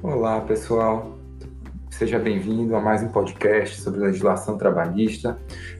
[0.00, 1.18] Olá, pessoal.
[1.90, 5.36] Seja bem-vindo a mais um podcast sobre legislação trabalhista.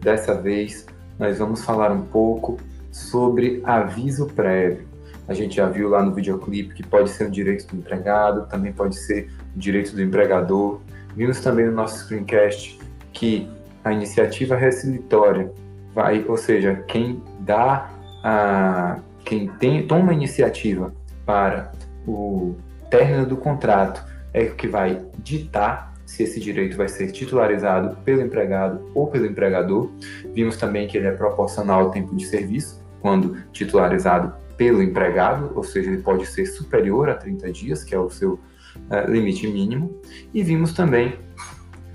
[0.00, 0.84] Dessa vez,
[1.16, 2.56] nós vamos falar um pouco
[2.90, 4.84] sobre aviso prévio.
[5.28, 8.72] A gente já viu lá no videoclipe que pode ser um direito do empregado, também
[8.72, 10.80] pode ser um direito do empregador.
[11.14, 12.80] Vimos também no nosso screencast
[13.12, 13.48] que
[13.84, 15.52] a iniciativa resilitória
[15.94, 17.88] vai, ou seja, quem dá
[18.24, 20.92] a quem tem, toma a iniciativa
[21.24, 21.70] para
[22.04, 22.56] o
[22.90, 28.20] término do contrato é o que vai ditar se esse direito vai ser titularizado pelo
[28.20, 29.90] empregado ou pelo empregador.
[30.34, 35.62] Vimos também que ele é proporcional ao tempo de serviço, quando titularizado pelo empregado, ou
[35.62, 40.00] seja, ele pode ser superior a 30 dias, que é o seu uh, limite mínimo.
[40.34, 41.16] E vimos também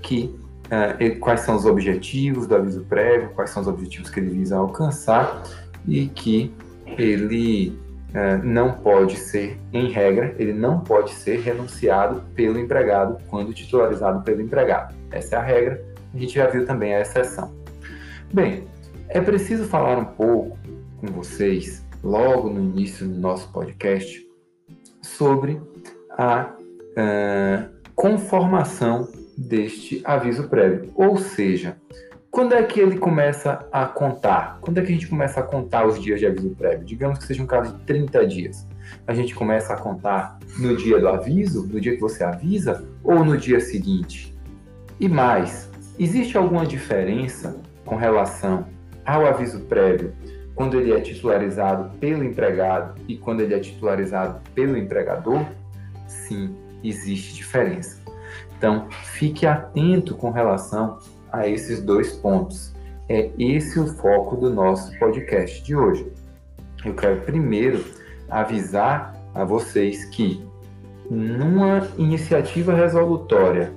[0.00, 0.34] que
[0.66, 4.56] uh, quais são os objetivos do aviso prévio, quais são os objetivos que ele visa
[4.56, 5.42] alcançar
[5.86, 6.52] e que
[6.98, 7.78] ele
[8.42, 14.40] não pode ser, em regra, ele não pode ser renunciado pelo empregado quando titularizado pelo
[14.40, 14.94] empregado.
[15.10, 17.54] Essa é a regra, a gente já viu também a exceção.
[18.32, 18.66] Bem,
[19.08, 20.58] é preciso falar um pouco
[21.00, 24.26] com vocês, logo no início do nosso podcast,
[25.02, 25.60] sobre
[26.10, 30.90] a uh, conformação deste aviso prévio.
[30.94, 31.76] Ou seja,
[32.36, 34.58] quando é que ele começa a contar?
[34.60, 36.84] Quando é que a gente começa a contar os dias de aviso prévio?
[36.84, 38.68] Digamos que seja um caso de 30 dias.
[39.06, 43.24] A gente começa a contar no dia do aviso, no dia que você avisa, ou
[43.24, 44.36] no dia seguinte?
[45.00, 48.66] E mais, existe alguma diferença com relação
[49.02, 50.12] ao aviso prévio
[50.54, 55.42] quando ele é titularizado pelo empregado e quando ele é titularizado pelo empregador?
[56.06, 57.98] Sim, existe diferença.
[58.58, 60.98] Então, fique atento com relação
[61.36, 62.74] a esses dois pontos.
[63.08, 66.10] É esse o foco do nosso podcast de hoje.
[66.84, 67.84] Eu quero primeiro
[68.28, 70.44] avisar a vocês que
[71.08, 73.72] numa iniciativa resolutória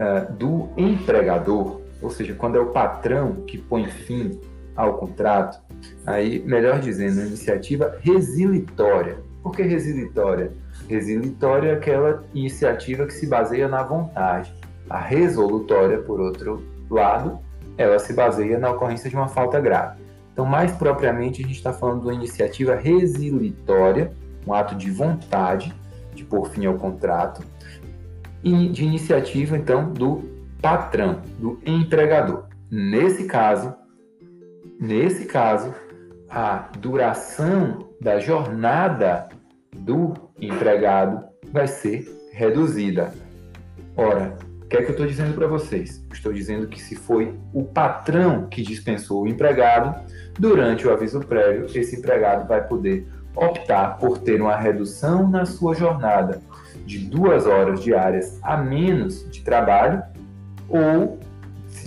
[0.00, 4.40] uh, do empregador, ou seja, quando é o patrão que põe fim
[4.74, 5.60] ao contrato,
[6.06, 9.18] aí, melhor dizendo, iniciativa resilitória.
[9.42, 10.52] Por que resilitória?
[10.88, 14.54] Resilitória é aquela iniciativa que se baseia na vontade.
[14.88, 16.62] A resolutória, por outro
[16.94, 17.38] lado,
[17.76, 20.00] ela se baseia na ocorrência de uma falta grave.
[20.32, 24.12] Então, mais propriamente, a gente está falando de uma iniciativa resilitória,
[24.46, 25.74] um ato de vontade
[26.14, 27.42] de pôr fim ao contrato,
[28.42, 30.22] e de iniciativa, então, do
[30.60, 32.44] patrão, do empregador.
[32.70, 33.74] Nesse caso,
[34.78, 35.74] nesse caso,
[36.28, 39.28] a duração da jornada
[39.74, 43.12] do empregado vai ser reduzida.
[43.96, 44.36] Ora,
[44.66, 46.04] o que é que eu estou dizendo para vocês?
[46.12, 49.94] Estou dizendo que se foi o patrão que dispensou o empregado,
[50.36, 53.06] durante o aviso prévio, esse empregado vai poder
[53.36, 56.42] optar por ter uma redução na sua jornada
[56.84, 60.02] de duas horas diárias a menos de trabalho,
[60.68, 61.20] ou,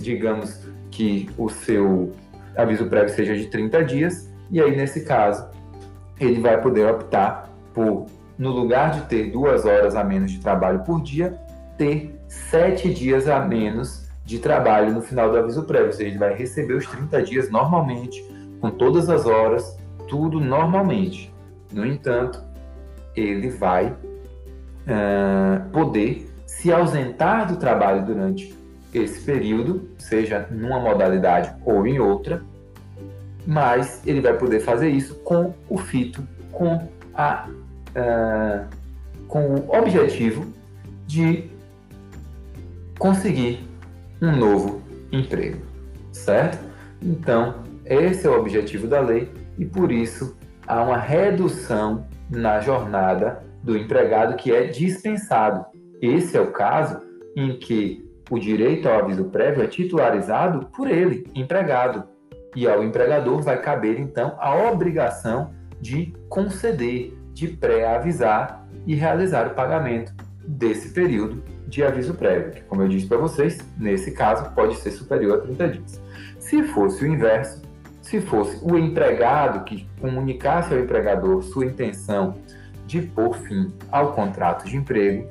[0.00, 2.12] digamos que o seu
[2.56, 5.46] aviso prévio seja de 30 dias, e aí nesse caso
[6.18, 8.06] ele vai poder optar por,
[8.38, 11.38] no lugar de ter duas horas a menos de trabalho por dia,
[11.80, 15.86] ter sete dias a menos de trabalho no final do aviso prévio.
[15.86, 18.22] Ou seja, ele vai receber os 30 dias normalmente,
[18.60, 21.32] com todas as horas, tudo normalmente.
[21.72, 22.44] No entanto,
[23.16, 28.54] ele vai uh, poder se ausentar do trabalho durante
[28.92, 32.42] esse período, seja numa modalidade ou em outra,
[33.46, 37.48] mas ele vai poder fazer isso com o fito, com, a,
[37.96, 38.66] uh,
[39.26, 40.44] com o objetivo
[41.06, 41.49] de
[43.00, 43.66] conseguir
[44.20, 45.62] um novo emprego,
[46.12, 46.58] certo?
[47.02, 50.36] Então, esse é o objetivo da lei e por isso
[50.66, 55.64] há uma redução na jornada do empregado que é dispensado.
[56.00, 57.00] Esse é o caso
[57.34, 62.04] em que o direito ao aviso prévio é titularizado por ele, empregado,
[62.54, 69.54] e ao empregador vai caber então a obrigação de conceder, de pré-avisar e realizar o
[69.54, 70.12] pagamento
[70.50, 74.90] desse período de aviso prévio, que, como eu disse para vocês, nesse caso pode ser
[74.90, 76.02] superior a 30 dias.
[76.38, 77.62] Se fosse o inverso,
[78.02, 82.34] se fosse o empregado que comunicasse ao empregador sua intenção
[82.86, 85.28] de pôr fim ao contrato de emprego,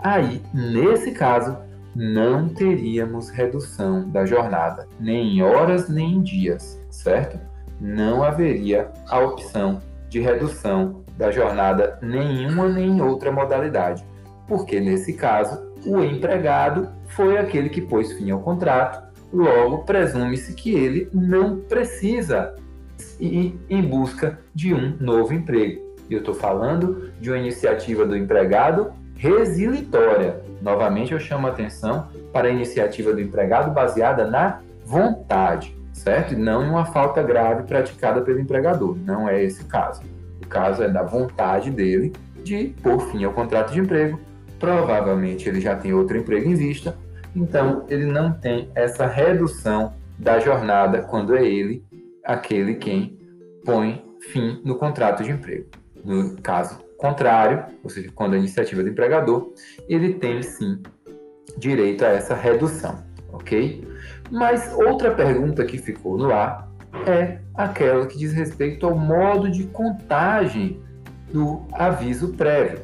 [0.00, 1.56] aí, nesse caso,
[1.94, 7.38] não teríamos redução da jornada, nem em horas nem em dias, certo?
[7.80, 14.04] Não haveria a opção de redução da jornada nenhuma nem em outra modalidade,
[14.48, 20.74] porque nesse caso o empregado foi aquele que pôs fim ao contrato, logo presume-se que
[20.74, 22.54] ele não precisa
[23.20, 25.86] ir em busca de um novo emprego.
[26.10, 30.40] Eu estou falando de uma iniciativa do empregado resilitória.
[30.62, 36.32] Novamente, eu chamo a atenção para a iniciativa do empregado baseada na vontade, certo?
[36.32, 38.96] E não em uma falta grave praticada pelo empregador.
[39.04, 40.02] Não é esse o caso.
[40.42, 42.12] O caso é da vontade dele
[42.42, 44.18] de pôr fim ao contrato de emprego.
[44.58, 46.96] Provavelmente ele já tem outro emprego em vista,
[47.34, 51.84] então ele não tem essa redução da jornada quando é ele
[52.24, 53.18] aquele quem
[53.64, 55.66] põe fim no contrato de emprego.
[56.04, 59.52] No caso contrário, ou seja, quando a iniciativa do empregador,
[59.88, 60.82] ele tem sim
[61.56, 62.98] direito a essa redução,
[63.32, 63.86] ok?
[64.30, 66.68] Mas outra pergunta que ficou no ar
[67.06, 70.80] é aquela que diz respeito ao modo de contagem
[71.32, 72.80] do aviso prévio.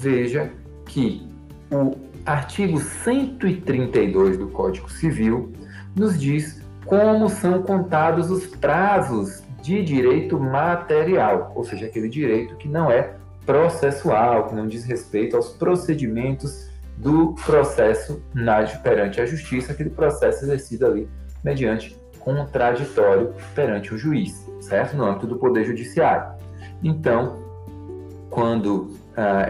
[0.00, 0.50] Veja
[0.98, 1.22] que
[1.70, 1.96] o
[2.26, 5.52] artigo 132 do Código Civil
[5.94, 12.68] nos diz como são contados os prazos de direito material, ou seja, aquele direito que
[12.68, 13.14] não é
[13.46, 20.44] processual, que não diz respeito aos procedimentos do processo na, perante a justiça, aquele processo
[20.44, 21.08] exercido ali
[21.44, 24.96] mediante contraditório perante o juiz, certo?
[24.96, 26.32] No âmbito do Poder Judiciário.
[26.82, 27.38] Então,
[28.30, 28.96] quando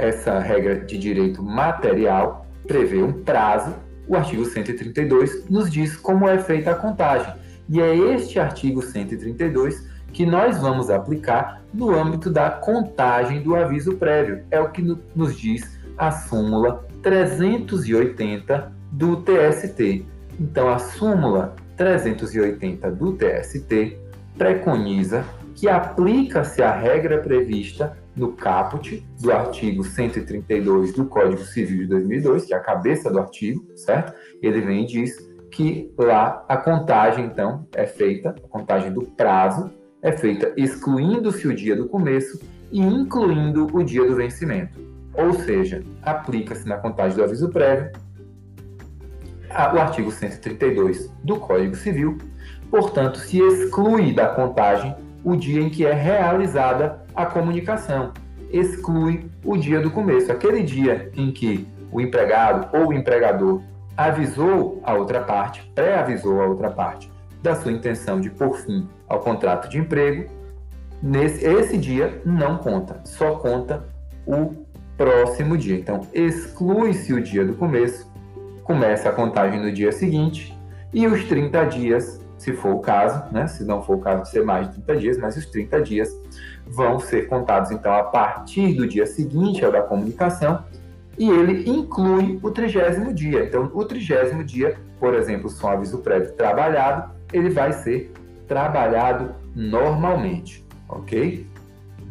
[0.01, 3.75] essa regra de direito material prevê um prazo,
[4.07, 7.33] o artigo 132 nos diz como é feita a contagem.
[7.69, 13.97] E é este artigo 132 que nós vamos aplicar no âmbito da contagem do aviso
[13.97, 14.43] prévio.
[14.51, 14.83] É o que
[15.15, 20.07] nos diz a súmula 380 do TST.
[20.41, 23.99] Então, a súmula 380 do TST
[24.37, 25.25] preconiza
[25.55, 32.45] que aplica-se a regra prevista no caput do artigo 132 do Código Civil de 2002,
[32.47, 34.13] que é a cabeça do artigo, certo?
[34.43, 39.71] Ele vem e diz que lá a contagem, então, é feita, a contagem do prazo,
[40.03, 44.79] é feita excluindo-se o dia do começo e incluindo o dia do vencimento.
[45.15, 47.91] Ou seja, aplica-se na contagem do aviso prévio
[49.51, 52.19] o artigo 132 do Código Civil,
[52.71, 54.95] portanto, se exclui da contagem
[55.25, 58.13] o dia em que é realizada a comunicação,
[58.53, 63.61] exclui o dia do começo, aquele dia em que o empregado ou o empregador
[63.97, 67.11] avisou a outra parte, pré-avisou a outra parte
[67.43, 70.31] da sua intenção de pôr fim ao contrato de emprego,
[71.03, 73.85] nesse esse dia não conta, só conta
[74.25, 74.55] o
[74.97, 75.77] próximo dia.
[75.77, 78.09] Então, exclui-se o dia do começo,
[78.63, 80.57] começa a contagem no dia seguinte
[80.95, 84.29] e os 30 dias, se for o caso, né, se não for o caso de
[84.29, 86.09] ser mais de 30 dias, mas os 30 dias
[86.71, 90.63] vão ser contados então a partir do dia seguinte ao da comunicação
[91.19, 93.45] e ele inclui o trigésimo dia.
[93.45, 98.13] Então, o trigésimo dia, por exemplo, se um aviso prévio trabalhado, ele vai ser
[98.47, 101.45] trabalhado normalmente, ok?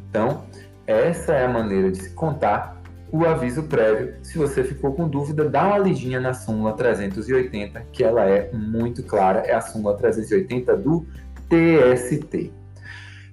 [0.09, 0.44] Então,
[0.86, 2.77] essa é a maneira de se contar
[3.12, 4.15] o aviso prévio.
[4.21, 9.01] Se você ficou com dúvida, dá uma lidinha na súmula 380, que ela é muito
[9.04, 11.06] clara, é a súmula 380 do
[11.48, 12.51] TST.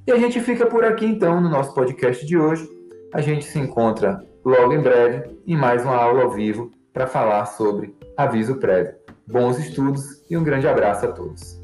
[0.07, 2.69] E a gente fica por aqui então no nosso podcast de hoje.
[3.15, 7.47] A gente se encontra logo em breve em mais uma aula ao vivo para falar
[7.47, 8.95] sobre aviso prévio.
[9.27, 11.59] Bons estudos e um grande abraço a todos.